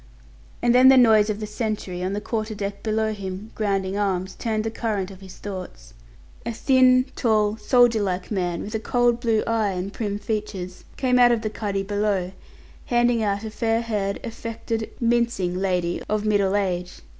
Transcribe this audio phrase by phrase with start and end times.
[0.63, 4.33] And then the noise of the sentry, on the quarter deck below him, grounding arms,
[4.33, 5.93] turned the current of his thoughts.
[6.43, 11.19] A thin, tall, soldier like man, with a cold blue eye, and prim features, came
[11.19, 12.31] out of the cuddy below,
[12.85, 16.93] handing out a fair haired, affected, mincing lady, of middle age.